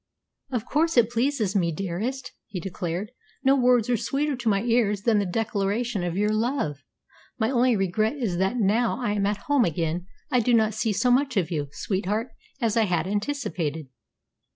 [0.49, 3.11] "Of course it pleases me, dearest," he declared.
[3.43, 6.81] "No words are sweeter to my ears than the declaration of your love.
[7.37, 10.91] My only regret is that, now I am at home again, I do not see
[10.91, 12.29] so much of you, sweetheart,
[12.59, 13.89] as I had anticipated."